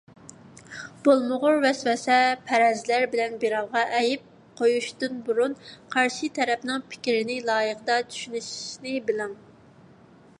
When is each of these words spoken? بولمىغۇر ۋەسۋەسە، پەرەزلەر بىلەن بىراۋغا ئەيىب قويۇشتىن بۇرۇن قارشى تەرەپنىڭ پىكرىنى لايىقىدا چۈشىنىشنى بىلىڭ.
بولمىغۇر 1.07 1.57
ۋەسۋەسە، 1.65 2.15
پەرەزلەر 2.47 3.05
بىلەن 3.11 3.35
بىراۋغا 3.43 3.83
ئەيىب 3.97 4.23
قويۇشتىن 4.61 5.21
بۇرۇن 5.27 5.55
قارشى 5.97 6.31
تەرەپنىڭ 6.39 6.87
پىكرىنى 6.95 7.37
لايىقىدا 7.51 7.99
چۈشىنىشنى 8.15 8.95
بىلىڭ. 9.11 9.37